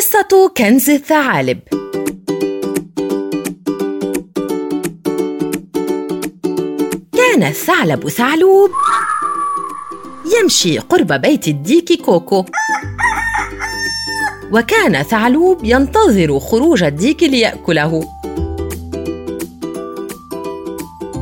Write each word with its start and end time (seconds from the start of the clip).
قصة 0.00 0.52
كنز 0.56 0.90
الثعالب. 0.90 1.60
كان 7.12 7.42
الثعلب 7.42 8.08
ثعلوب. 8.08 8.70
يمشي 10.40 10.78
قرب 10.78 11.12
بيت 11.12 11.48
الديك 11.48 12.02
كوكو. 12.02 12.44
وكان 14.52 15.02
ثعلوب 15.02 15.64
ينتظر 15.64 16.38
خروج 16.38 16.82
الديك 16.82 17.22
ليأكله. 17.22 18.08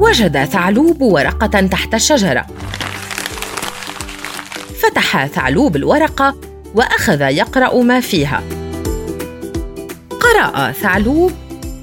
وجد 0.00 0.44
ثعلوب 0.44 1.02
ورقة 1.02 1.60
تحت 1.60 1.94
الشجرة. 1.94 2.46
فتح 4.82 5.26
ثعلوب 5.26 5.76
الورقة 5.76 6.49
وأخذ 6.74 7.20
يقرأ 7.20 7.82
ما 7.82 8.00
فيها. 8.00 8.42
قرأ 10.20 10.72
ثعلوب 10.72 11.32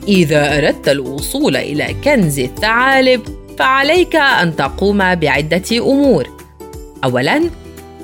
إذا 0.08 0.58
أردت 0.58 0.90
الوصول 0.90 1.56
إلى 1.58 1.96
كنز 2.04 2.40
الثعالب 2.40 3.22
فعليك 3.60 4.16
أن 4.16 4.56
تقوم 4.56 5.16
بعدة 5.16 5.78
أمور. 5.78 6.28
أولاً 7.04 7.50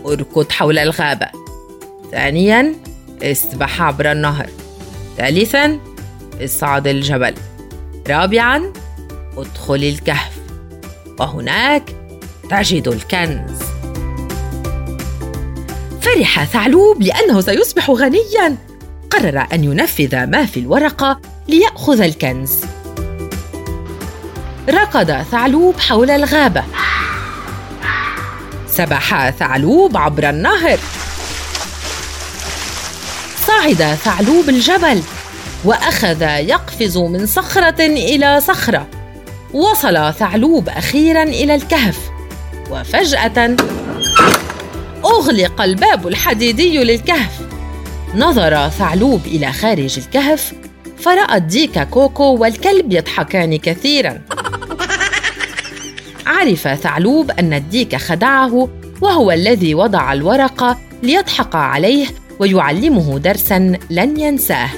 أركض 0.05 0.51
حول 0.51 0.79
الغابة. 0.79 1.27
ثانياً 2.11 2.73
اسبح 3.23 3.81
عبر 3.81 4.11
النهر. 4.11 4.49
ثالثاً 5.17 5.79
اصعد 6.43 6.87
الجبل. 6.87 7.33
رابعاً 8.09 8.73
ادخل 9.37 9.75
الكهف. 9.75 10.39
وهناك 11.19 11.83
تجد 12.49 12.87
الكنز. 12.87 13.72
فرح 16.03 16.43
ثعلوب 16.43 17.01
لأنه 17.01 17.41
سيصبح 17.41 17.89
غنياً. 17.89 18.57
قرر 19.09 19.47
أن 19.53 19.63
ينفذ 19.63 20.25
ما 20.25 20.45
في 20.45 20.59
الورقة 20.59 21.19
ليأخذ 21.47 22.01
الكنز. 22.01 22.61
ركض 24.69 25.11
ثعلوب 25.31 25.79
حول 25.79 26.09
الغابة. 26.09 26.63
سبح 28.67 29.29
ثعلوب 29.29 29.97
عبر 29.97 30.29
النهر. 30.29 30.79
صعد 33.47 33.97
ثعلوب 34.03 34.49
الجبل 34.49 35.01
وأخذ 35.65 36.21
يقفز 36.21 36.97
من 36.97 37.25
صخرة 37.25 37.85
إلى 37.85 38.41
صخرة. 38.41 38.87
وصل 39.53 40.13
ثعلوب 40.13 40.69
أخيرا 40.69 41.23
إلى 41.23 41.55
الكهف. 41.55 41.97
وفجأة 42.71 43.55
أغلق 45.13 45.61
الباب 45.61 46.07
الحديدي 46.07 46.83
للكهف. 46.83 47.41
نظر 48.15 48.69
ثعلوب 48.69 49.21
إلى 49.25 49.51
خارج 49.51 49.99
الكهف 49.99 50.53
فرأى 50.97 51.37
الديك 51.37 51.79
كوكو 51.79 52.23
والكلب 52.23 52.93
يضحكان 52.93 53.57
كثيرا. 53.57 54.21
عرف 56.25 56.67
ثعلوب 56.67 57.31
أن 57.31 57.53
الديك 57.53 57.95
خدعه 57.95 58.69
وهو 59.01 59.31
الذي 59.31 59.75
وضع 59.75 60.13
الورقه 60.13 60.77
ليضحك 61.03 61.55
عليه 61.55 62.07
ويعلمه 62.39 63.19
درسا 63.19 63.77
لن 63.89 64.19
ينساه. 64.19 64.69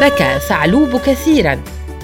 بكى 0.00 0.38
ثعلوب 0.48 1.00
كثيرا 1.06 1.60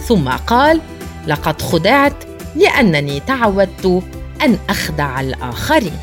ثم 0.08 0.28
قال 0.28 0.80
لقد 1.26 1.62
خدعت 1.62 2.28
لأنني 2.56 3.20
تعودت 3.20 4.02
أن 4.42 4.58
أخدع 4.68 5.20
الآخرين. 5.20 5.96